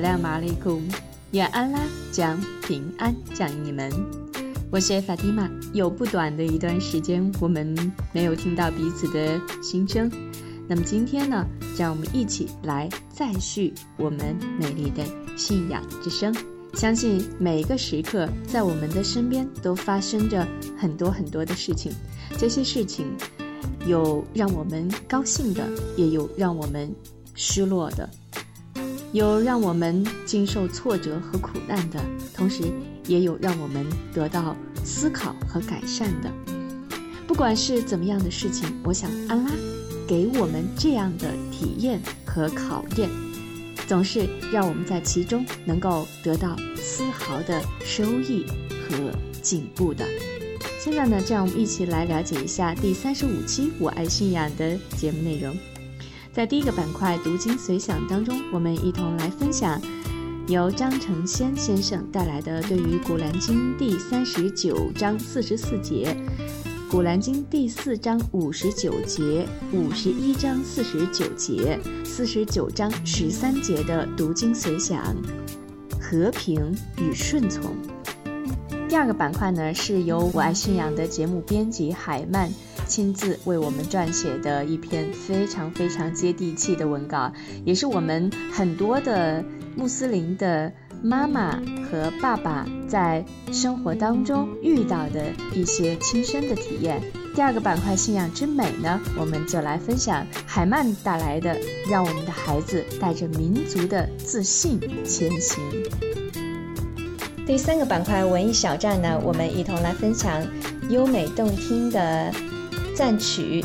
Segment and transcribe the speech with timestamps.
[0.00, 0.80] 阿斯拉马里库，
[1.32, 1.78] 愿安拉
[2.10, 3.92] 将平安降你们。
[4.70, 7.76] 我是法蒂玛，有不短的一段时间，我们
[8.10, 10.10] 没有听到彼此的心声。
[10.66, 15.04] 那么今天呢，让我们一起来再续我们美丽的
[15.36, 16.34] 信仰之声。
[16.72, 20.48] 相信每一个时刻，在我们的身边都发生着
[20.78, 21.92] 很多很多的事情，
[22.38, 23.06] 这些事情
[23.86, 26.90] 有让我们高兴的，也有让我们
[27.34, 28.08] 失落的，
[29.12, 32.00] 有让我们经受挫折和苦难的，
[32.34, 32.62] 同时
[33.06, 36.30] 也有让我们得到思考和改善的。
[37.26, 39.50] 不管是怎么样的事情，我想安拉
[40.06, 43.08] 给我们这样的体验和考验，
[43.88, 50.06] 总是让我们在其中能够得到丝毫的收益和进步的。
[50.78, 55.56] 现在呢，就让我们一起来了解一下第三十五期《我爱信仰》的节目内容。
[56.32, 59.80] 在第一个板块“读经随想”当中，我们一同来分享
[60.46, 66.16] 由张成先先生带来的对于《古兰经》第三十九章四十四节、
[66.90, 75.04] 《古兰经》第四章五十九节、五十一章四十九节、四十九章十三节的读经随想，
[76.00, 77.74] 和平与顺从。
[78.88, 82.48] 第二个板块呢，是由我爱信仰的节目编辑海曼
[82.90, 87.32] 亲自为我们撰写的一篇非常非常接地气的文稿，
[87.64, 89.44] 也是我们很多的
[89.76, 91.52] 穆斯林的妈妈
[91.88, 97.00] 和爸爸在生活当中遇到的一些亲身的体验。
[97.36, 101.56] 第二个板块“信仰之美”呢，我们就来分享海曼带来的，
[101.88, 105.62] 让我们的孩子带着民族的自信前行。
[107.46, 110.44] 第三个板块文艺小站呢，我们一同来分享
[110.88, 112.32] 优美动听的
[113.00, 113.64] 赞曲。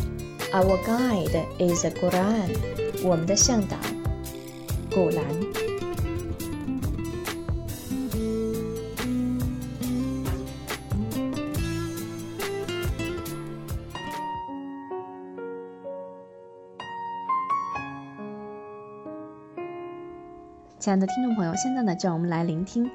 [0.54, 2.56] Our guide is the Quran，
[3.04, 3.76] 我们的向导，
[4.90, 5.26] 古兰。
[20.80, 22.90] 亲爱的听众朋友，现在呢，就让我们来聆听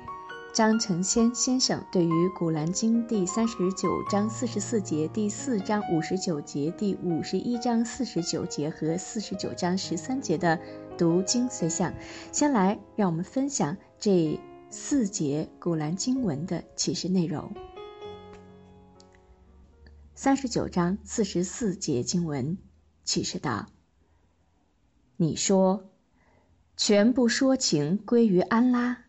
[0.53, 10.60] 张成先先生对于《古兰经》第三十九章四十四节、第四章五十九节、第五十一章四十九节和四十九章十三节的
[10.99, 11.94] 读经随想。
[12.33, 14.41] 先来让我们分享这
[14.71, 17.55] 四节古兰经文的启示内容。
[20.16, 22.59] 三十九章四十四节经文
[23.05, 23.66] 启示道
[25.16, 25.84] ：“你说。”
[26.83, 29.05] 全部说情归于安拉，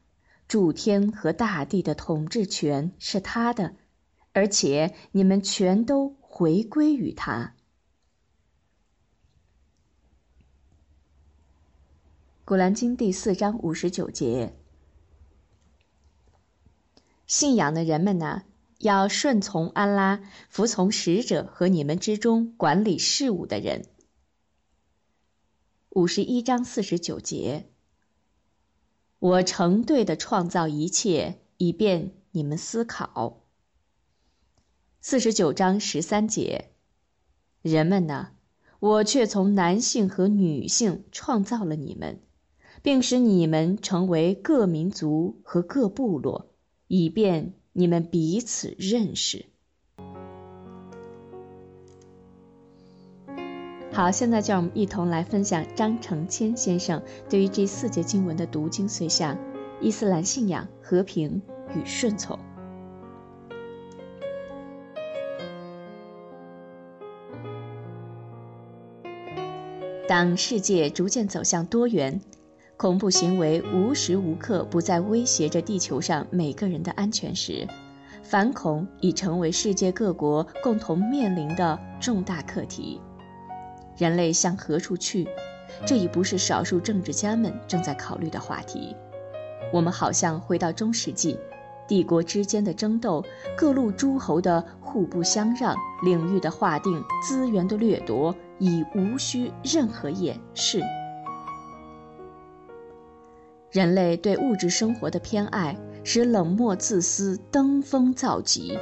[0.52, 3.74] 诸天和大地的统治权是他的，
[4.34, 7.56] 而且你们全都回归于他。
[12.44, 14.54] 古兰经第四章五十九节：
[17.26, 18.44] 信仰的人们呢，
[18.80, 23.86] 要顺从安拉，服从使者和你们之中管理事务的人。
[25.92, 27.71] 五十一章四十九节，
[29.22, 33.44] 我成对的创造一切，以便你们思考。
[35.00, 36.72] 四十九章十三节，
[37.62, 38.30] 人们呢，
[38.80, 42.20] 我却从男性和女性创造了你们，
[42.82, 46.56] 并使你们成为各民族和各部落，
[46.88, 49.51] 以便你们彼此认识。
[53.94, 59.38] 好，现在就让我们一同来分享张成谦先生对于这四节经文的读经随想：
[59.82, 61.42] 伊斯兰信仰、和平
[61.76, 62.40] 与顺从。
[70.08, 72.22] 当世界逐渐走向多元，
[72.78, 77.68] 恐怖行为无时无刻不在威胁着地球上每个人的安全时，
[78.24, 83.02] 反恐已成为世界各国共同面临的重大课题。
[84.02, 85.28] 人类向何处去？
[85.86, 88.96] 这已不是少数政治家们正在考虑的话题。
[89.72, 91.38] 我们好像回到中世纪，
[91.88, 93.24] 帝国之间的争斗，
[93.56, 100.82] 各路诸侯的互不相让，领域的划定，资源的掠夺，已无需任何掩饰。
[103.70, 108.76] 人类对物质生活的偏爱，使冷漠自私登峰造极。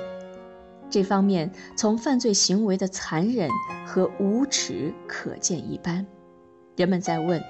[0.90, 3.50] 这方面，从犯罪行为的残忍
[3.86, 6.06] 和无耻可见一斑。
[6.76, 7.42] 人们在问：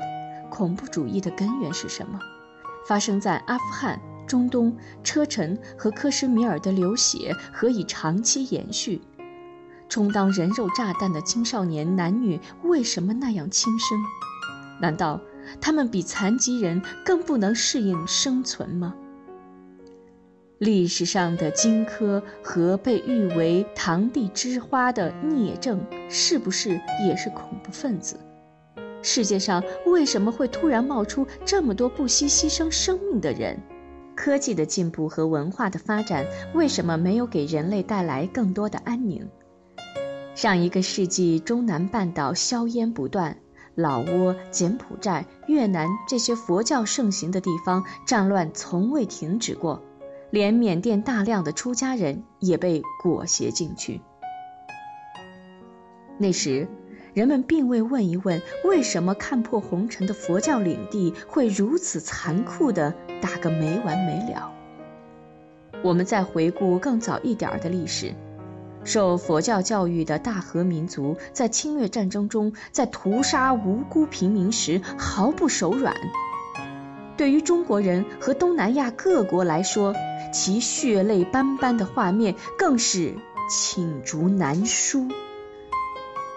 [0.49, 2.19] 恐怖主义的根源是什么？
[2.87, 9.01] 发生在阿富汗、中东、车臣和克什米尔的流血何以长期延续？
[9.87, 13.97] 充当人肉炸弹的青少年男女为什么那样轻生？
[14.81, 15.19] 难道？
[15.59, 18.93] 他们比残疾人更不能适应生存吗？
[20.59, 25.79] 历史上的荆轲和被誉为“堂弟之花”的聂政，
[26.09, 28.19] 是不是也是恐怖分子？
[29.01, 33.57] 世界上为什么会突然冒出这么多不惜牺牲生命的人？
[34.17, 39.29] 科技的进步和文化的发展，为什么没有给人类带来更多的安宁？
[40.35, 43.37] 上一个世纪，中南半岛硝烟不断。
[43.75, 49.81] 老挝、柬埔寨、越南这些佛教盛行的地方，战乱从未停止过，
[50.31, 54.01] 连缅甸大量的出家人也被裹挟进去。
[56.17, 56.67] 那时，
[57.13, 64.51] 人们并未问一问，为什么看破红尘的佛教领地会如此残酷地打个没完没了。
[65.81, 68.13] 我们再回顾更早一点的历史。
[68.83, 75.95] 受佛教教育的大和民族，在侵略战争中，在屠杀无辜平民时毫不手软。
[77.19, 79.93] 对于中国人和东南亚各国来说，
[80.31, 83.13] 其血泪斑斑的画面更是
[83.51, 85.09] 罄竹难书。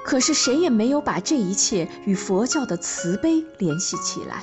[0.05, 4.43] 可是谁也没有把这一切与佛教的慈悲联系起来。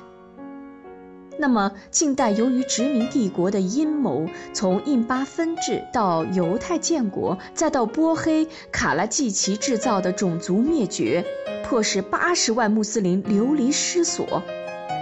[1.37, 11.25] 那么，近代由于殖民帝国的阴谋，从印巴分治到犹太建国，再到波黑、卡拉季奇制造的种族灭绝，
[11.65, 14.41] 迫使八十万穆斯林流离失所，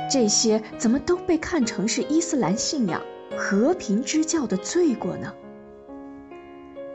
[0.10, 3.02] 这些怎么都被看成是伊斯兰信仰
[3.36, 5.34] 和平之教的罪过呢？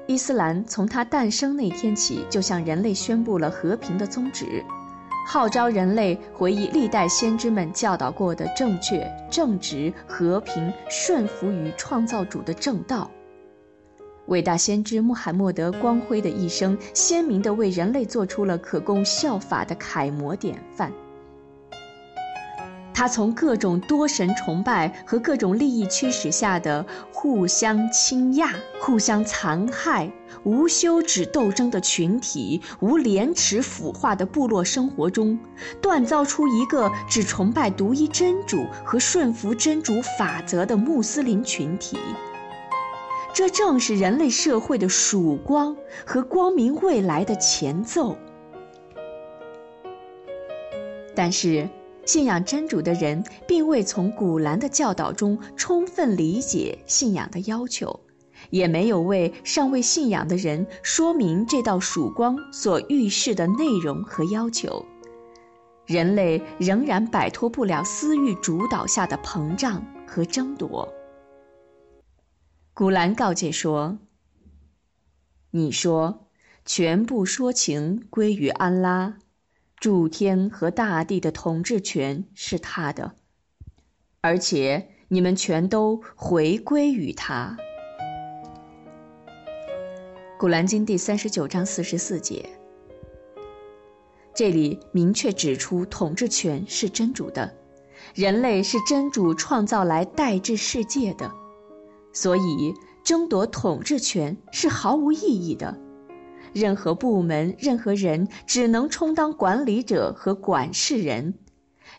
[0.06, 4.64] 伊斯兰从它诞生那天起，就向人类宣布了和平的宗旨。
[5.25, 13.08] 号召人类回忆历代先知们教导过的正确、正直、和平、顺服于创造主的正道。
[14.26, 20.93] 伟大先知穆罕默德光辉的一生，鲜明地为人类做出了可供效法的楷模典范。
[22.94, 28.47] 他从各种多神崇拜和各种利益驱使下的互相倾轧、
[28.81, 30.12] 互相残害、
[30.44, 35.39] 无休止斗争的群体、无廉耻腐化的部落生活中，
[35.81, 41.99] 锻造出一个只崇拜独一真主和顺服真主法则的穆斯林群体。
[43.33, 45.75] 这正是人类社会的曙光
[46.05, 48.17] 和光明未来的前奏。
[51.17, 51.69] 但是。
[52.05, 58.01] 信仰真主的人，并未从古兰的教导中充分理解信仰的要求，
[58.51, 64.85] 也没有为尚未信仰的人说明这道曙光所预示的内容和要求。
[65.87, 70.93] 人类仍然摆脱不了私欲主导下的膨胀和争夺。
[72.75, 73.99] 古兰告诫说
[75.51, 76.29] ：“你说，
[76.65, 79.19] 全部说情归于安拉。”
[79.82, 83.17] 诸天和大地的统治权是他的，
[84.20, 87.56] 而且你们全都回归于他。
[90.39, 92.48] 古兰经第三十九章四十四节，
[94.32, 97.53] 这里明确指出统治权是真主的，
[98.15, 101.32] 人类是真主创造来代治世界的，
[102.12, 102.72] 所以
[103.03, 105.77] 争夺统治权是毫无意义的。
[106.53, 111.35] 任何部门、任何人只能充当管理者和管事人，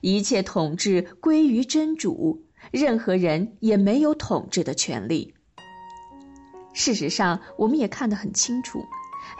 [0.02, 5.34] 一切统治归于真主，任何人也没有统治的权利。
[6.74, 8.84] 事实上，我们也看得很清楚，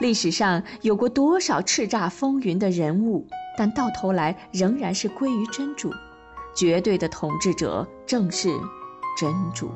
[0.00, 5.90] 历史上有过多少叱咤风云的人物，但到头来仍然是归于真主，
[6.54, 8.48] 绝对的统治者正是
[9.18, 9.70] 真主。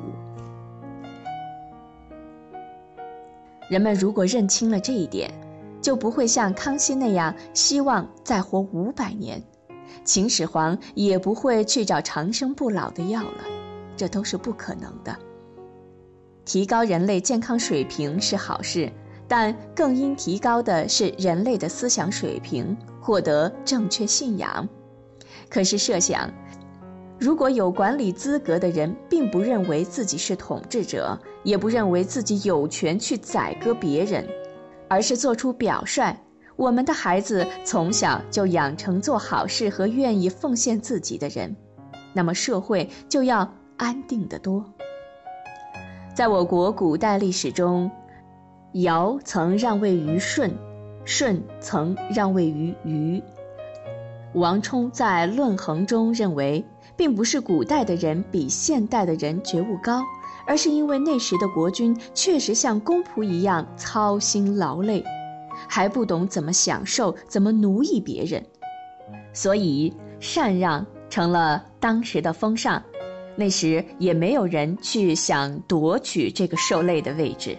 [3.69, 5.31] 人们如果认清了这一点，
[5.81, 9.41] 就不会像康熙那样希望再活五百年，
[10.03, 13.43] 秦始皇也不会去找长生不老的药了，
[13.95, 15.15] 这都是不可能的。
[16.45, 18.91] 提高人类健康水平是好事，
[19.27, 24.67] 但更应提高的是人类的思想水平，获得正确信仰。
[25.47, 26.27] 可是设想，
[27.19, 34.27] 如果有管理资格的人并不认为自己是统治者，也不认为自己有权去宰割别人，
[34.87, 36.15] 而是做出表率，
[36.55, 41.55] 我们的孩子从小就养成做好事和愿意奉献自己的人，
[42.13, 44.65] 那么社会就要安定得多。
[46.13, 47.89] 在我国古代历史中，
[48.73, 50.51] 尧曾让位于舜，
[51.05, 53.23] 舜曾让位于禹。
[54.33, 56.65] 王充在《论衡》中认为。
[56.99, 60.03] 并不是古代的人比现代的人觉悟高，
[60.49, 65.03] 而是因为那时的国君确实像公仆一样操心劳累，
[65.67, 68.43] 还不懂怎么享受、怎么奴役别人，
[69.31, 72.81] 所以禅让成了当时的风尚。
[73.35, 77.55] 那时也没有人去想夺取这个受累的位置。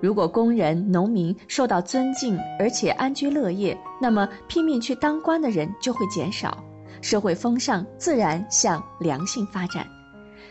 [0.00, 6.56] 如果工人、农民受到尊敬而且安居乐业，那么拼命去当官的人就会减少。
[7.02, 9.84] 社会风尚自然向良性发展，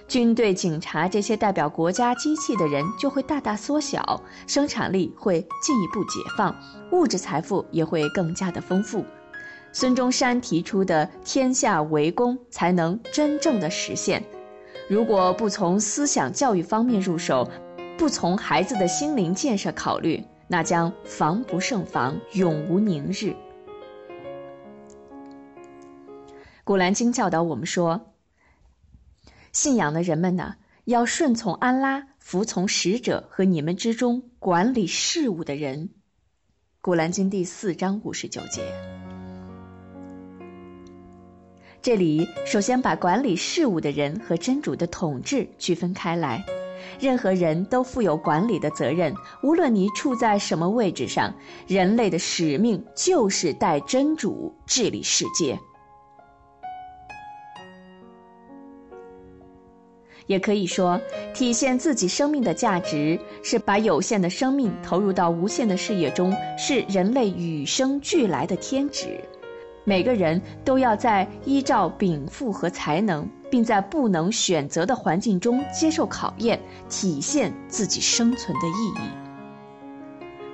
[0.10, 6.54] 军队、警察这些代表国家机器的人就会大大缩小，生产力会进一步解放，
[6.92, 9.06] 物质财富也会更加的丰富。
[9.72, 14.24] 孙中山提出的“天下为公”才能真正的实现。
[14.90, 17.48] 如果不从思想教育方面入手，
[17.96, 23.36] 不从孩子的心灵建设考虑，那将防不胜防，永无宁日。
[26.64, 28.02] 古兰经教导我们说
[29.52, 35.90] ：“信仰的人们呢，要顺从安拉，服从使者和你们之中管理事务的人。”
[36.82, 38.62] 古兰经第四章五十九节。
[41.82, 46.44] 这里首先把管理事务的人和真主的统治区分开来。
[47.00, 49.14] 任何人都负有管理的责任，
[49.44, 51.34] 无论你处在什么位置上，
[51.68, 55.60] 人类的使命就是代真主治理世界。
[60.30, 61.02] 也可以说，
[61.34, 69.20] 体现自己生命的价值是把有限的生命投入到无限的事业中，是人类与生俱来的天职。
[69.86, 79.10] 每个人都要在依照禀赋和才能，并在不能选择的环境中接受考验，体现自己生存的意义。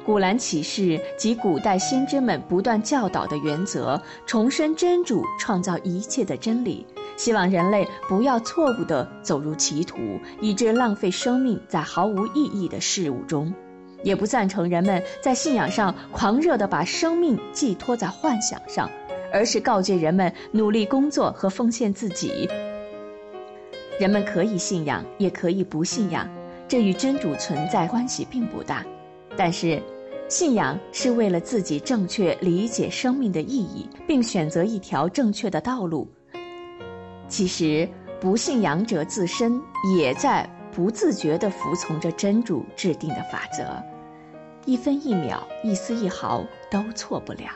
[0.05, 6.87] 古兰启示及古代先知们不断教导的原则，重申真主创造一切的真理。
[7.17, 9.97] 希望人类不要错误地走入歧途，
[10.41, 13.53] 以致浪费生命在毫无意义的事物中；
[14.03, 18.89] 也不赞成人们在信仰上狂热地把生命寄托在幻想上，
[19.31, 22.49] 而是告诫人们努力工作和奉献自己。
[23.97, 26.29] 人们可以信仰，也可以不信仰，
[26.67, 28.85] 这与真主存在关系并不大。
[29.37, 29.81] 但是，
[30.27, 36.05] 信仰是为了自己正确理解生命的意义，并选择一条正确的道路。
[37.27, 37.89] 其实，
[38.21, 39.61] 不信仰者自身
[39.97, 43.83] 也在不自觉地服从着真主制定的法则，
[44.65, 47.49] 一分一秒、一丝一毫都错不了。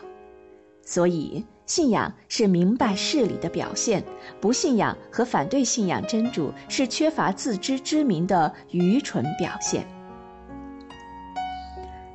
[0.84, 4.02] 所以，信仰是明白事理的表现；
[4.42, 9.86] 不信仰和反对信仰真主是缺乏自知之明的愚蠢表现。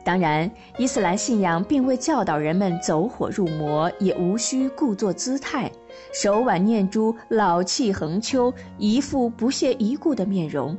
[0.05, 5.73] 当然，伊斯兰信仰并未教导人们走火入魔，也无需故作姿态，
[6.13, 10.77] 手挽念珠，老气横秋，一副不屑一顾的面容。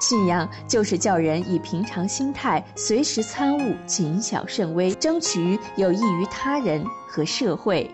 [0.00, 7.88] 信仰就是叫人以平常心态，随时参悟，谨小慎微，争取有益于他人和社会，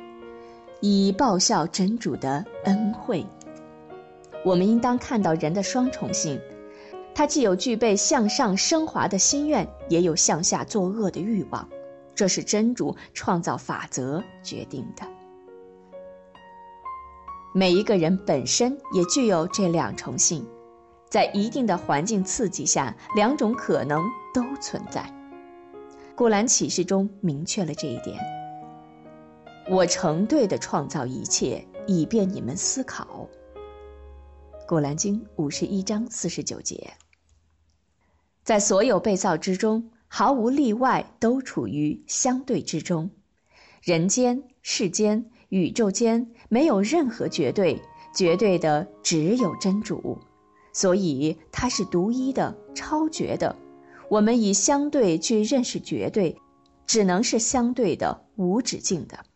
[0.81, 3.27] 以报效真主的恩惠。
[4.45, 6.41] 我们应当看到人的双重性。
[7.19, 11.69] 他既有具备向上升华的心愿，也有向下作恶的欲望，
[12.15, 15.05] 这是真主创造法则决定的。
[17.53, 20.47] 每一个人本身也具有这两重性，
[21.11, 24.01] 在一定的环境刺激下，两种可能
[24.33, 25.13] 都存在。
[26.15, 28.17] 古兰启示中明确了这一点。
[29.69, 33.29] 我成对的创造一切，以便你们思考。
[34.69, 36.89] 古兰经五十一章四十九节。
[38.49, 43.11] 在所有被造之中，毫无例外都处于相对之中。
[43.83, 47.79] 人间、世间、宇宙间没有任何绝对，
[48.15, 50.19] 绝对的只有真主，
[50.73, 53.55] 所以它是独一的、超绝的。
[54.09, 56.35] 我们以相对去认识绝对，
[56.87, 59.27] 只能是相对的、无止境的。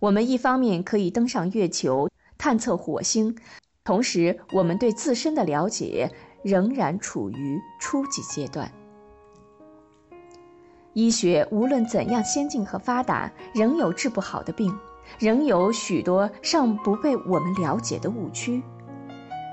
[0.00, 3.36] 我们一方面可以登上月球，探测火星，
[3.84, 6.10] 同时我们对自身的了解。
[6.44, 8.70] 仍然处于初级阶段。
[10.92, 14.72] 医学无论怎样先进和发达，仍有治不好的病。
[15.18, 18.62] 仍有许多尚不被我们了解的误区。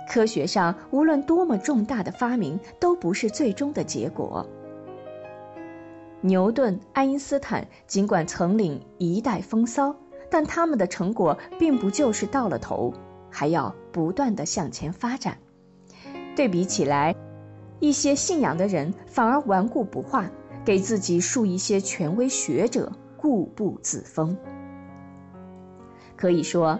[0.09, 4.47] 科学上，无论多么重大的发明，都不是最终的结果。
[6.21, 9.93] 牛顿、爱因斯坦尽管曾领一代风骚，
[10.29, 12.93] 但他们的成果并不就是到了头，
[13.29, 15.37] 还要不断的向前发展。
[16.35, 17.15] 对比起来，
[17.79, 20.29] 一些信仰的人反而顽固不化，
[20.63, 24.35] 给自己树一些权威学者，固步自封。
[26.15, 26.79] 可以说，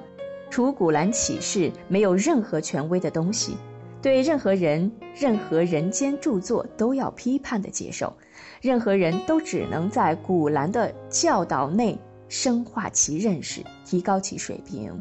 [0.50, 3.58] 除《古兰启示》，没有任何权威的东西。
[4.02, 8.12] 对任何人、任何人间著作都要批判的接受，
[8.60, 15.00] 任何人都只能在古兰的教导内深化其认识，提高其水平，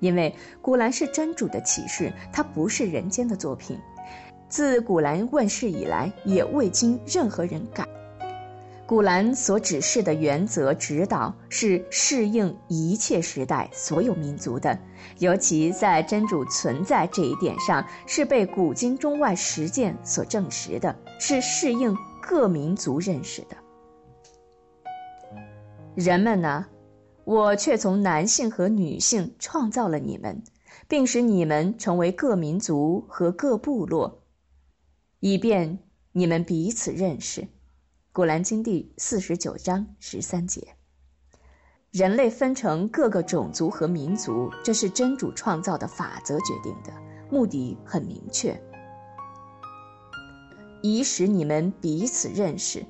[0.00, 3.78] 因为古兰是真主的启示，它不是人间的作品。
[4.52, 7.88] 自古兰问世以来，也未经任何人改。
[8.86, 14.78] 古兰所指示的原则指导是适应一切时代、所有民族的，
[15.20, 23.56] 尤其在真主存在这一点上，是被古今中外实践所证实的，是适应各民族认识的。
[25.94, 26.66] 人们呢，
[27.24, 30.42] 我却从男性和女性创造了你们，
[30.86, 34.18] 并使你们成为各民族和各部落，
[35.24, 35.78] 以便
[36.10, 37.46] 你们彼此认识。
[38.12, 40.74] 古兰经第四十九章十三节，
[41.92, 46.92] 人类分成各个种族和民族，这是真主创造的法则决定的，
[47.30, 48.60] 目的很明确，
[50.82, 52.84] 以使你们彼此认识。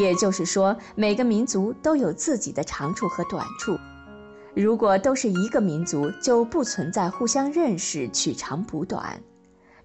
[0.00, 3.76] 也就是说，每个民族都有自己的长处和短处。
[4.56, 9.22] 如果都是一个民族，就不存在互相认识、取长补短。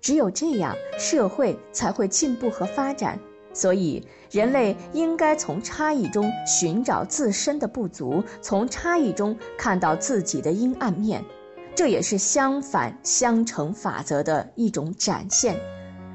[0.05, 3.19] 只有这样，社会才会进步和发展。
[3.51, 11.25] 所以，人类应该从差异中寻找自身的不足，从差异中看到自己的阴暗面，
[11.73, 15.59] 这也是相反相成法则的一种展现。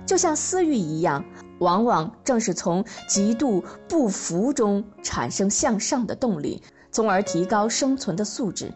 [0.07, 1.25] 就像私欲一样，
[1.59, 8.73] 往往正是从极度不服中产生向上的动力，从而提高生存的素质。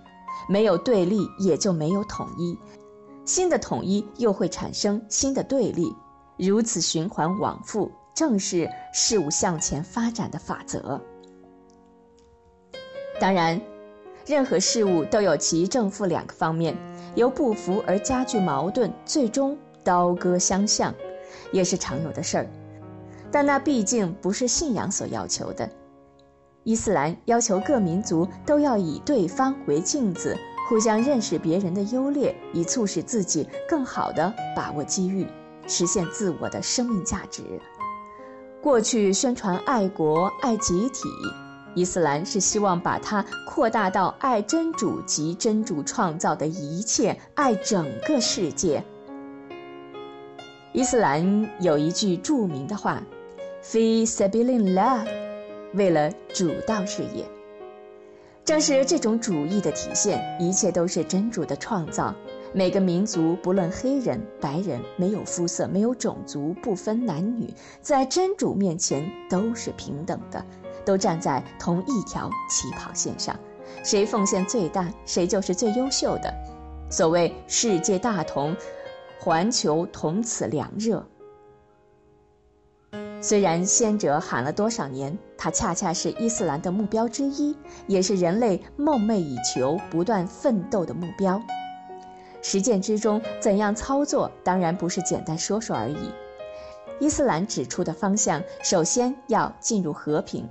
[0.48, 2.58] 没有对立，也就没有统一；
[3.24, 5.94] 新的统一又会产生新的对立，
[6.36, 7.90] 如此循环往复。
[8.14, 11.00] 正是事物向前发展的法则。
[13.18, 13.60] 当然，
[14.24, 16.76] 任何事物都有其正负两个方面，
[17.16, 20.94] 由不服而加剧矛盾，最终刀割相向，
[21.50, 22.46] 也是常有的事儿。
[23.32, 25.68] 但那毕竟不是信仰所要求的。
[26.62, 35.26] 伊斯兰要求各民族都要以对方为镜子，互相认识别人的优劣，以促使自己更好地把握机遇，
[35.66, 37.42] 实现自我的生命价值。
[38.62, 41.06] 过去宣传爱国、爱集体，
[41.74, 48.82] 伊斯兰是希望把它扩大到爱真主及真主创造的一切，爱整个世界。
[50.72, 53.02] 伊斯兰有一句著名的话
[53.62, 55.06] ：“Fi sabilillah”，
[55.74, 57.28] 为了主道事业。
[58.44, 62.14] 正是这种主义的体现，一切都是真主的创造。
[62.52, 70.44] 每个民族，不论黑人、白人，没有肤色，没有种族，不分男女，在真主面前都是平等的，
[70.84, 73.34] 都站在同一条起跑线上。
[73.82, 76.32] 谁奉献最大，谁就是最优秀的。
[76.90, 78.54] 所谓世界大同，
[79.18, 81.04] 环球同此凉热。
[83.22, 91.40] 虽然先者喊了多少年，它恰恰是伊斯兰的目标之一，也是人类梦寐以求、不断奋斗的目标。
[92.42, 96.10] 实践之中怎样操作，当然不是简单说说而已。
[97.00, 100.48] 伊斯兰指出的方向，首先要进入和平，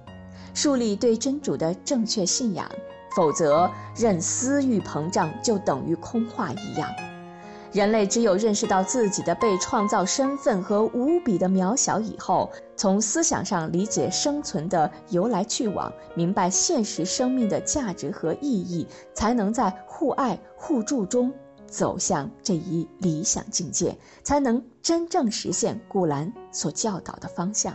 [0.54, 2.70] 树立对真主的正确信仰，
[3.16, 6.90] 否则任私欲膨胀就等于空话一样。
[7.74, 21.34] 人类只有认识到自己的被创造身份和无比的渺小以后，从思想上理解生存的由来去往，明白现实生命的价值和意义，才能在互爱互助中。
[21.66, 27.74] 走向这一理想境界，才能真正实现古兰所教导的方向。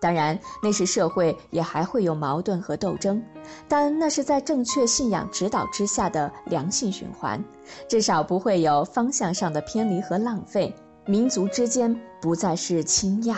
[0.00, 3.22] 当然，那时社会也还会有矛盾和斗争，
[3.68, 7.44] 但那是在正确信仰指导之下的良性循环，
[7.86, 10.74] 至少不会有方向上的偏离和浪费。
[11.06, 13.36] 民族之间不再是倾轧，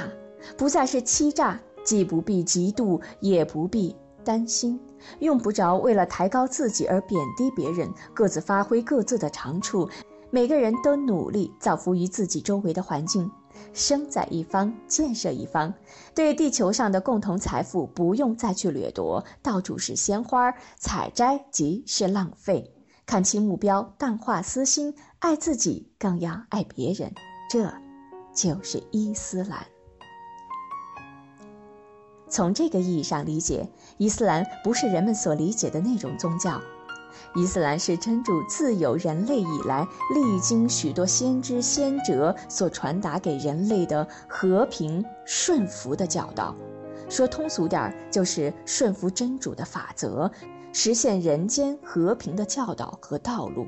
[0.57, 3.97] 不再是欺诈，既不必嫉妒，也不必。
[4.25, 4.81] 担心，
[5.19, 9.89] 用不着为了抬高自己而贬低别人，各自发挥各自的长处，
[10.31, 13.29] 每个人都努力造福于自己周围的环境。
[13.73, 15.73] 生在一方，建设一方。
[16.15, 22.75] 对地球上的共同财富，不用再去掠夺，到处是鲜花，采摘即是浪费。
[23.07, 27.13] 看清目标，淡化私心，爱自己更要爱别人，
[27.51, 27.73] 这，
[28.35, 29.67] 就是伊斯兰。
[32.29, 36.61] 从这个意义上理解，伊斯兰不是人们所理解的那种宗教。
[37.35, 46.55] 伊斯兰是真主自有人类以来，历经许多先知先哲所传达给人类的和平顺服的教导。
[47.09, 50.31] 说通俗点儿，就是顺服真主的法则，
[50.73, 53.67] 实现人间和平的教导和道路。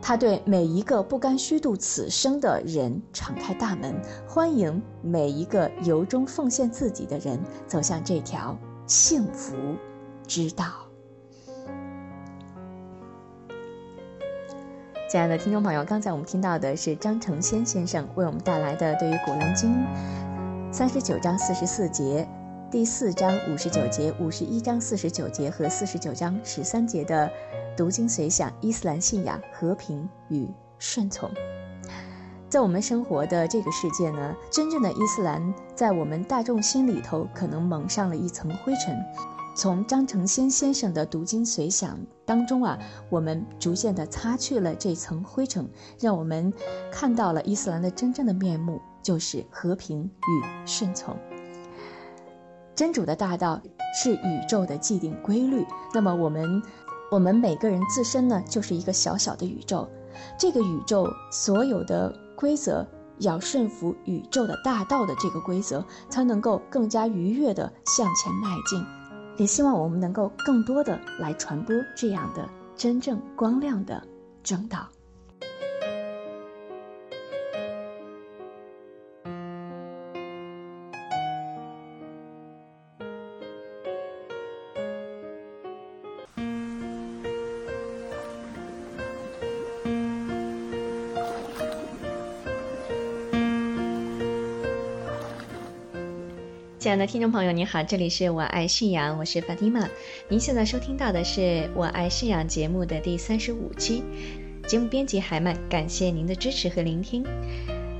[0.00, 3.98] 他对每一个不甘虚度此生的人敞开大门，
[4.28, 9.56] 欢迎每一个由衷奉献自己的人走向这条幸福
[10.26, 10.83] 之道。
[15.14, 19.72] 亲爱的听众朋友，刚才我们听到的是张成先先生为我们带来的对于《古兰经》
[20.72, 22.28] 三十九章四十四节、
[22.68, 27.30] 第四章五十九节、五十一章四十九节和四十九章十三节的
[27.76, 31.30] 读经随想：伊斯兰信仰、和平与顺从。
[32.48, 38.96] 在我们生活的这个世界呢，真正的伊斯兰在我们大众心里头可能蒙上了一层灰尘。
[39.54, 45.68] 从张成先先生的读经随想当中啊，我们逐渐地擦去了这层灰尘，
[46.00, 46.52] 让我们
[46.90, 51.16] 看到了伊斯兰的真正的面目，就是和平与顺从。
[52.74, 53.62] 真主的大道
[53.94, 55.64] 是宇宙的既定规律，
[55.94, 56.60] 那么我们，
[57.12, 59.88] 我们每个人自身呢，就是一个小小的宇宙，
[60.36, 62.84] 这个宇宙所有的规则
[63.20, 68.84] 要顺服宇宙的大道的这个规则，才能够更加愉悦地向前迈进。
[69.36, 74.02] 也希望我们能够更多的来传播这样的真正光亮的
[74.42, 74.88] 正道。
[96.94, 99.88] 亲爱的听众朋友，您好，这里是我爱信仰，我是法蒂玛。
[100.28, 104.04] 您现在收听到的是我爱信仰节目的第三十五期，
[104.68, 107.26] 节目编辑海曼，感谢您的支持和聆听。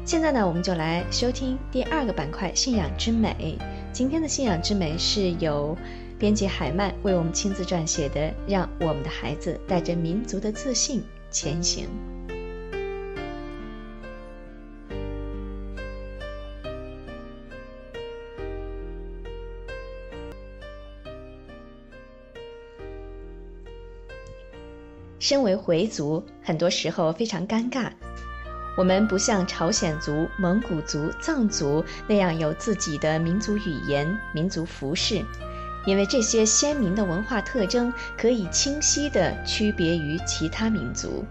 [0.04, 3.58] 现在呢，我们就来收听第二个板块——信仰之美。
[3.92, 5.76] 今天的信仰之美是由
[6.16, 11.02] 编辑海曼为我们亲自撰写的，让我们的孩子带着民族的自信
[11.32, 11.88] 前行。
[25.24, 27.88] 身为回族，很多时候非常尴尬。
[28.76, 35.24] 我们不像朝鲜族、蒙古族、藏族那样有自己的民族语言、民族服饰，
[35.86, 41.24] 因为这些鲜明的文化特征可以清晰地区别于其他民族。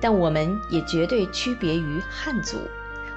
[0.00, 2.56] 但我们也绝对区别于汉族，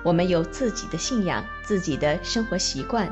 [0.01, 3.07] 我们有自己的信仰、自己的生活习惯。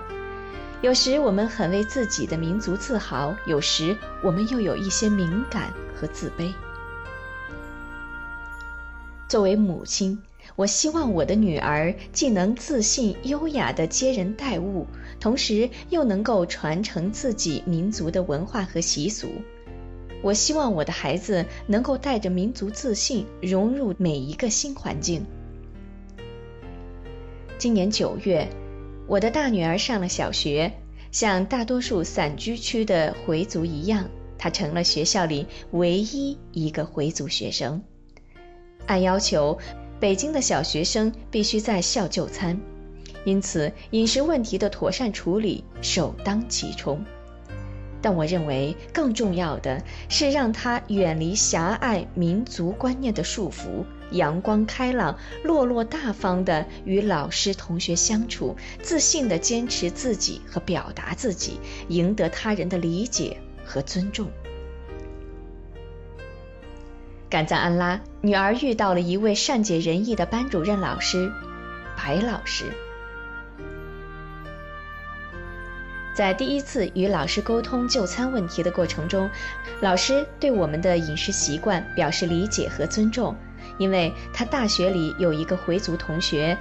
[0.81, 6.51] 有时我们很为自己的民族自豪，有时我们又有一些敏感和自卑。
[9.29, 10.17] 作为母亲，
[10.55, 14.87] 我希望我的女儿既能自信优雅地接人待物，
[15.19, 19.27] 同时又能够传承自己民族的文化和习俗。
[20.23, 25.23] 我希望我的孩子能够带着民族自信融入每一个新环境。
[27.59, 28.49] 今年九月，
[29.05, 30.73] 我的大女儿上了小学，
[31.11, 37.83] 像大多数散居区的回族一样，她成了学校里唯一一个回族学生。
[38.89, 39.55] 按要求，
[39.99, 42.59] 北京的小学生必须在校就餐，
[43.23, 47.05] 因此饮食问题的妥善处理首当其冲。
[48.01, 64.27] 但我认为更重要的是让他远离狭隘民族观念的束缚，阳光开朗、落落大方地与老师同学相处，自信地坚持自己和表达自己，赢得他人的理解和尊重。
[67.29, 71.31] 感赞安拉，女儿遇到了一位善解人意的班主任老师，
[71.95, 72.65] 白老师。
[76.15, 79.29] 在第一次与老师沟通就餐问题的过程中，
[79.79, 83.35] 老师对我们的饮食习惯表示理解和尊重，
[83.77, 86.57] 因为他大学里有一个回族同学，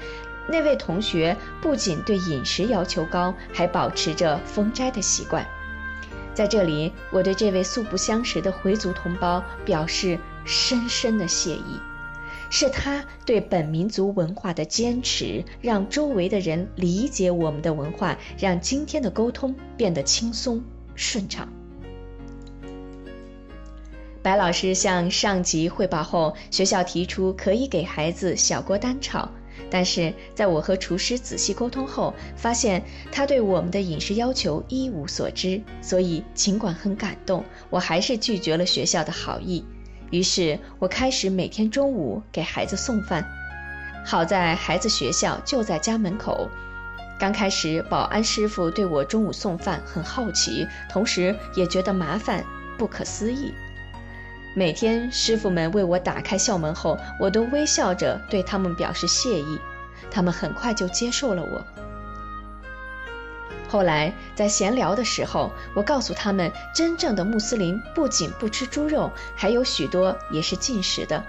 [0.46, 5.46] 那位同学不仅对饮食要求高，还保持着封斋的习惯。
[6.34, 10.16] 在这里，我对这位素不相识的回族同胞表示
[10.48, 11.78] 深深的谢意。
[12.50, 21.46] 是他对本民族文化的坚持，让周围的人理解我们的文化，让今天的沟通变得轻松顺畅。
[24.22, 29.28] 白老师向上级汇报后，学校提出可以给孩子小锅单炒。
[29.70, 32.82] 但是在我和厨师仔细沟通后，发现
[33.12, 39.62] 他对我们的饮食要求一无所知，所以尽管很感动，我还是拒绝了学校的好意。
[40.10, 43.24] 于是我开始每天中午给孩子送饭。
[44.04, 46.48] 好在孩子学校就在家门口，
[47.18, 52.42] 刚开始保安师傅对我中午送饭很好奇，同时也觉得麻烦
[52.78, 53.52] 不可思议。
[54.54, 59.58] 每天师傅们为我打开校门后，我都微笑着对他们表示谢意，
[60.10, 61.77] 他们很快就接受了我。
[63.68, 71.22] 后来在闲聊的时候，我告诉他们，真正的穆斯林不仅不吃猪肉，还有许多也是禁食的。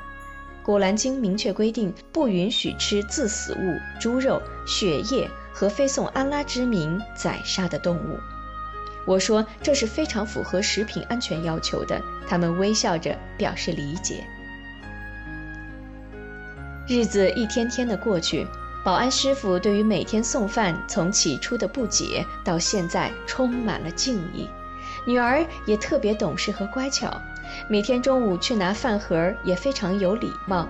[0.63, 8.17] 古兰经明确规定，不允许吃自死物、猪肉、血液和非颂安拉之名宰杀的动物。
[9.05, 14.23] 我说这是非常符合食品安全要求的，他们微笑着表示理解。
[16.87, 18.47] 日子一天天的过去，
[18.83, 24.47] 保安师傅对于每天送饭从起初的不解到现在充满了敬意。
[25.05, 27.21] 女儿也特别懂事和乖巧，
[27.69, 30.67] 每天中午去拿饭盒也非常有礼貌。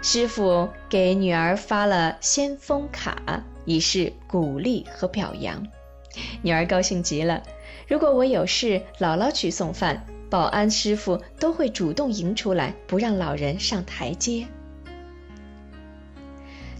[0.00, 5.66] 师傅给女儿发了先锋卡，以示鼓励和表扬。
[6.42, 7.42] 女儿高兴极了。
[7.86, 14.46] 如果我有事，姥姥去送饭，保安师傅都会主动迎出来，不让老人上台阶。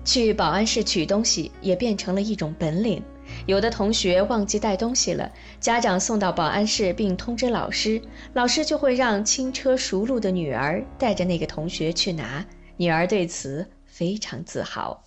[0.04, 3.02] 去保安室取东西也变成了一种本领。
[3.46, 8.02] 有的同学忘记带东西了，家长送到保安室并通知老师，
[8.34, 12.44] 老师就会让轻车熟路的女儿带着那个同学去拿。
[12.76, 15.04] 女儿对此非常自豪。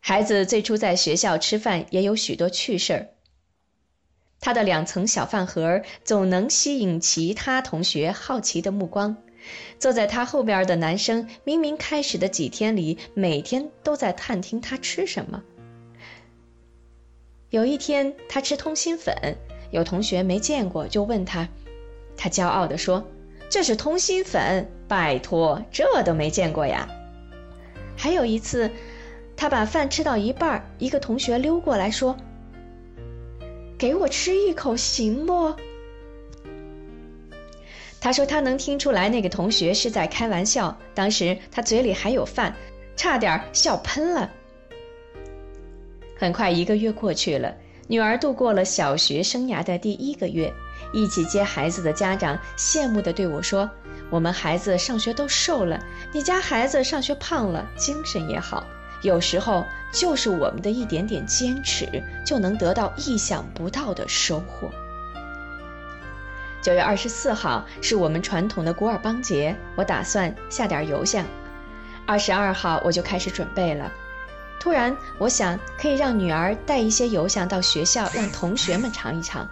[0.00, 3.08] 孩子最初在学校吃饭也有许多趣事儿。
[4.40, 9.16] 他的两层小饭盒总能吸引其他同学好奇的目光。
[9.78, 15.42] 坐在他后边的男生明明开始的几天里每天都在探听他吃什么。
[17.50, 19.36] 有一天他吃通心粉，
[19.70, 21.48] 有同学没见过就问他，
[22.16, 23.04] 他骄傲地说
[23.48, 26.88] ：“这是通心粉，拜托，这都没见过呀。”
[27.96, 28.70] 还有一次，
[29.36, 32.16] 他把饭吃到一半，一个同学溜过来说。
[33.78, 35.54] 给我吃一口行不？
[38.00, 42.54] 他说他能听出来那个同学是在开玩笑，当时他嘴里还有饭，
[42.96, 44.30] 差点笑喷了。
[46.16, 47.54] 很快一个月过去了，
[47.86, 50.52] 女儿度过了小学生涯的第一个月，
[50.92, 53.70] 一起接孩子的家长羡慕地对我说
[54.10, 55.78] ：“我们孩子上学都瘦了，
[56.12, 58.66] 你家孩子上学胖了，精神也好。”
[59.02, 61.86] 有时候，就是我们的一点点坚持，
[62.26, 64.68] 就能得到意想不到的收获。
[66.60, 71.24] 九月二十四号是我们传统的古尔邦节，我打算下点油香。
[72.04, 73.92] 二十二号我就开始准备了。
[74.58, 79.48] 突然，我想可以让女儿带一些油香到学校，让同学们尝一尝。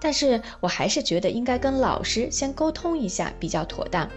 [0.00, 4.08] 但是我还是觉得应该跟老师先沟通一下比较妥当。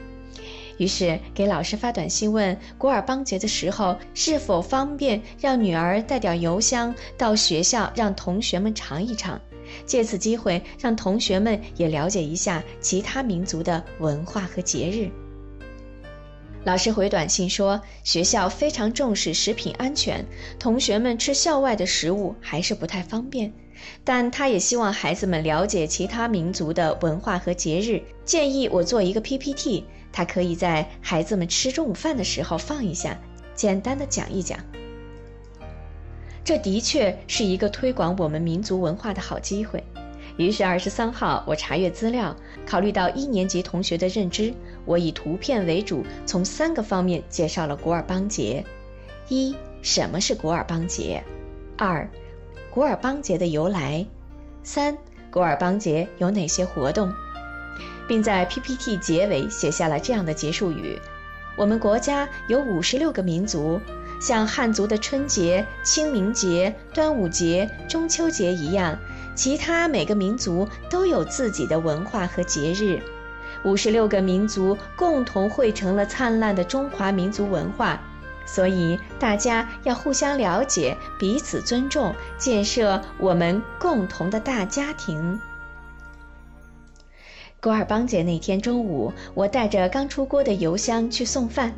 [0.78, 9.40] 于是给老师发短信问古尔邦节的时候是否方便让女儿带点油香到学校，让同学们尝一尝，
[9.86, 15.10] 借此机会让同学们也了解一下其他民族的文化和节日。
[16.64, 20.26] 老师回短信说，学校非常重视食品安全，
[20.58, 23.54] 同学们吃校外的食物还是不太方便，
[24.04, 29.86] 但他也希望孩子们了解其他民族的文化和节日，建议我做一个 PPT。
[30.12, 33.20] 他可以在孩子们吃中午饭的时候放一下，
[33.54, 34.58] 简单的讲一讲。
[36.46, 39.84] 这的确是一个推广我们民族文化的好机会。
[40.38, 42.36] 于是二十三号，我查阅资料，
[42.68, 44.54] 考虑到一年级同学的认知，
[44.86, 48.64] 我以图片为主，从三个方面介绍了古尔邦节：
[49.28, 51.20] 一、什么是古尔邦节；
[51.78, 52.08] 二、
[52.70, 54.06] 古尔邦节的由来；
[54.62, 54.96] 三、
[55.32, 57.12] 古尔邦节有哪些活动。
[58.08, 61.00] 并在 PPT 结尾写下了这样的结束语：
[61.58, 63.82] 我们国家有五十六个民族，
[64.20, 68.98] 像汉族的春节、清明节、端午节、中秋节一样，
[69.36, 73.00] 其他每个民族都有自己的文化和节日。
[73.64, 78.00] 五十六个民族共同汇成了灿烂的中华民族文化，
[78.46, 85.40] 所以大家要互相了解，彼此尊重，建设我们共同的大家庭。
[87.60, 91.74] 古尔邦节那天中午，我带着刚出锅的油箱去送饭，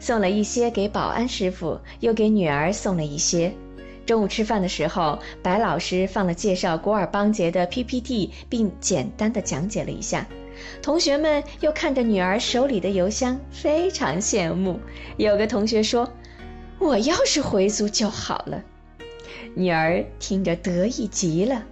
[0.00, 3.52] 送了一些给保安师傅，又给女儿送了一些。
[4.06, 10.26] 中午吃饭的时候，白老师放了介绍古尔邦节的 PPT，并简单的讲解了一下。
[10.82, 14.80] 同学们又看着女儿手里的邮箱，非常羡慕。
[15.16, 16.10] 有个同学说
[16.80, 18.62] ：“我要是回族就好了。”
[19.54, 21.62] 女儿听着得意极了。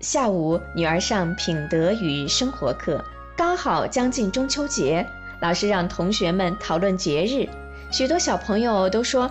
[0.00, 3.02] 下午，女儿上品德与生活课，
[3.36, 5.06] 刚好将近中秋节，
[5.44, 7.46] 老师让同学们讨论节日，
[7.90, 9.30] 许多小朋友都说。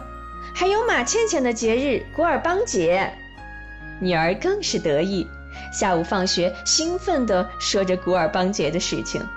[0.53, 3.11] 还有马倩倩的节日古尔邦节，
[3.99, 5.27] 女儿更是得意。
[5.71, 9.27] 下午放学，兴奋地说着古尔邦节的事情。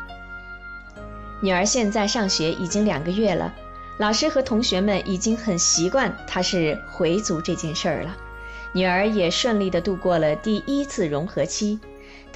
[1.40, 3.54] 女儿现在上学已经两个月了，
[3.96, 8.14] 老师和同学们已经很习惯她是回族这件事儿了。
[8.72, 11.80] 女儿也顺利地度过了第一次融合期，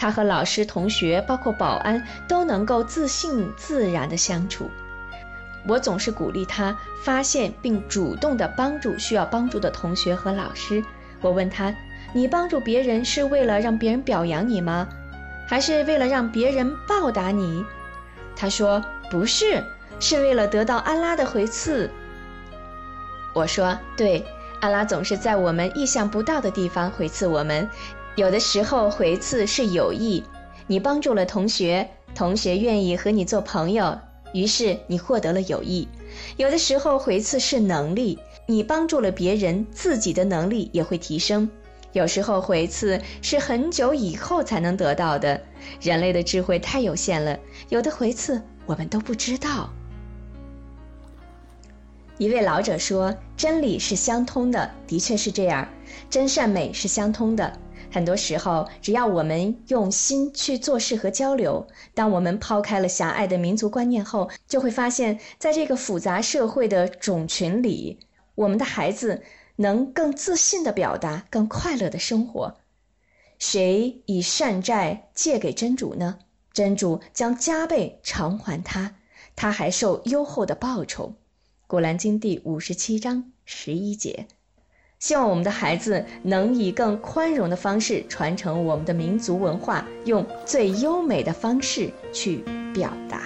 [0.00, 4.70] 他和老师、同学，包括保安，都能够自信自然地相处。
[5.68, 10.82] 我总是鼓励他发现并主动地帮助需要帮助的同学和老师。
[11.20, 11.74] 我问他
[12.14, 14.88] ：“你帮助别人是为了让别人表扬你吗？
[15.46, 17.62] 还是为了让别人报答你？”
[18.34, 18.82] 他说
[19.12, 19.62] ：“不是，
[20.00, 21.90] 是为了得到安拉的回赐。”
[23.34, 24.24] 我说：“对，
[24.62, 27.68] 安拉总是在我们意想不到的地方回赐我们。
[28.16, 30.22] 有的时候回赐是友谊，
[30.66, 33.98] 你帮助了同学，同学愿意和你做朋友。”
[34.32, 35.88] 于是你获得了友谊，
[36.36, 41.50] 有的时候回赐是能力，你帮助了别人，自己的能力也会提升。
[41.92, 45.40] 有时候回赐是很久以后才能得到的，
[45.80, 47.36] 人类的智慧太有限了，
[47.70, 49.68] 有的回赐我们都不知道。
[52.16, 55.66] 一位老者说：“真理是相通的，的确是这样，
[56.08, 57.52] 真善美是相通的。”
[57.92, 67.98] 很多时候，只要我们用心去做事和交流，当我们抛开了狭隘的民族观念后，就会发现，在这个复杂社会的种群里，
[68.36, 69.22] 我们的孩子
[69.56, 72.56] 能更自信地表达，更快乐地生活。
[73.38, 76.18] 谁以善债借给真主呢？
[76.52, 78.96] 真主将加倍偿还他，
[79.34, 81.14] 他还受优厚的报酬。
[81.66, 84.26] 古兰经第五十七章十一节。
[85.00, 93.22] 希望我们的孩子能以更宽容的方式传承我们的民族文化，用最优美的方式去表达。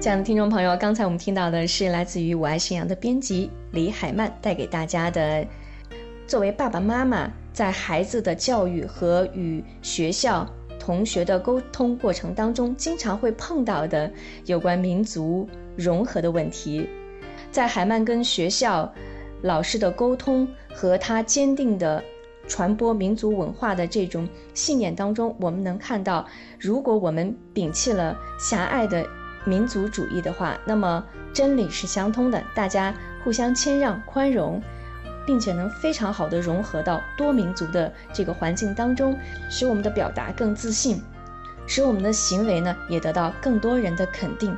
[0.00, 5.46] 亲爱的听众朋友，刚才我们听到的是来自于我爱信仰的编辑李海曼带给大家的，
[6.26, 10.50] 作为爸爸妈妈在孩子的教育和与学校。
[10.82, 14.10] 同学的沟通过程当中，经常会碰到的
[14.46, 16.88] 有关民族融合的问题，
[17.52, 18.92] 在海曼跟学校
[19.42, 22.02] 老师的沟通和他坚定的
[22.48, 26.26] 传播民族文化的这种信念当中，我们能看到，
[26.58, 29.06] 如果我们摒弃了狭隘的
[29.44, 32.92] 民族主义的话，那么真理是相通的，大家
[33.22, 34.60] 互相谦让、宽容。
[35.26, 41.02] 并且能非常好的融合到多民族的这个环境当中，使我们的表达更自信，
[41.66, 44.56] 使我们的行为呢也得到更多人的肯定。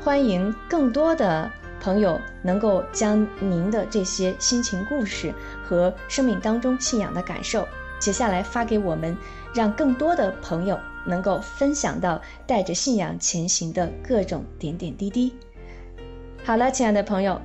[0.00, 7.66] 欢迎更多的朋友能够将您的这些心情故事和生命当中信仰的感受
[7.98, 9.16] 写下来发给我们，
[9.54, 15.34] 让更多的朋友能够分享到带着信仰前行的各种点点滴滴。
[16.44, 17.40] 好了，亲爱的朋友。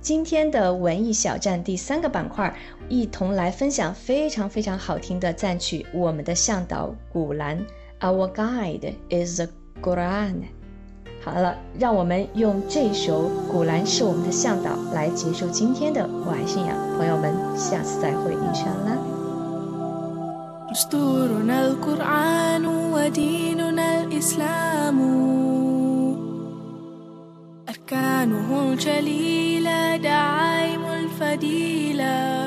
[0.00, 2.54] 今天的文艺小站第三个板块，
[2.88, 7.58] 一同来分享非常非常好听的赞曲，我们的向导古兰。
[8.00, 9.48] Our guide is the
[9.82, 10.44] Quran。
[11.22, 16.74] 好了，让我们用这首《古兰是我们的向导》来结束今天的我爱信仰。
[16.96, 18.96] 朋友们，下次再会，印象啦。
[28.74, 32.40] جليلة دعائم الفديلة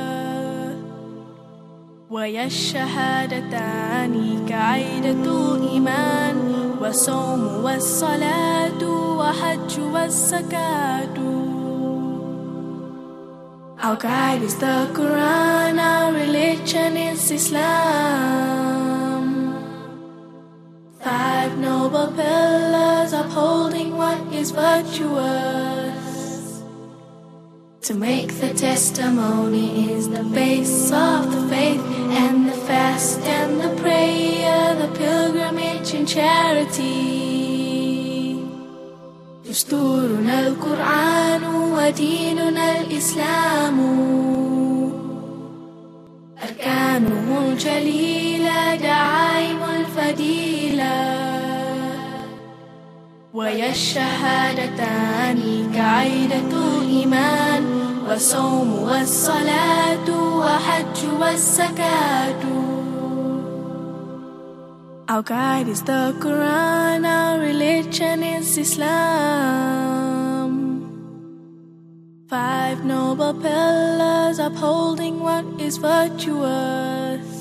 [2.09, 6.35] ويا الشهادتان كعيدة إيمان
[6.81, 8.83] وصوم والصلاة
[9.17, 11.13] وحج والزكاة
[13.83, 19.25] Our guide is the Quran, our religion is Islam.
[21.01, 25.72] Five noble pillars upholding what is virtuous.
[27.87, 31.81] To make the testimony is the base of the faith,
[32.23, 37.33] and the fast and the prayer, the pilgrimage and charity.
[39.49, 41.43] دستورنا القرآن
[41.75, 43.77] وديننا الإسلام
[46.43, 51.22] أركانه الجليلة دعائم الفديلة
[53.34, 55.38] ويا الشهادتان
[55.74, 56.50] كعيدة
[56.80, 57.64] الإيمان
[58.08, 62.42] والصوم والصلاة وحج والزكاة
[65.10, 70.50] Our guide is the Quran, our religion is Islam.
[72.28, 77.31] Five noble pillars upholding what is virtuous.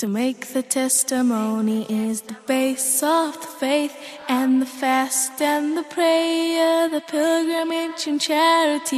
[0.00, 3.94] To make the testimony is the base of the faith,
[4.30, 8.96] and the fast and the prayer, the pilgrimage and charity.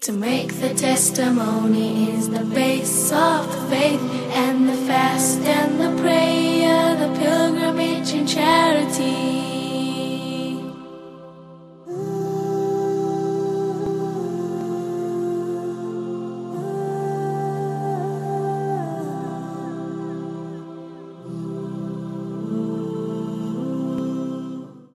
[0.00, 4.02] To make the testimony is the base of the faith,
[4.34, 9.61] and the fast and the prayer, the pilgrimage and charity.